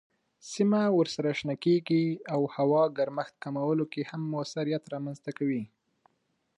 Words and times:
سیمه 0.51 0.81
ورسره 0.97 1.29
شنه 1.39 1.55
کیږي 1.65 2.05
او 2.33 2.41
هوا 2.55 2.83
ګرمښت 2.97 3.35
کمولو 3.43 3.85
کې 3.93 4.01
هم 4.09 4.21
موثریت 4.33 4.83
رامنځ 4.93 5.19
کوي. 5.37 5.63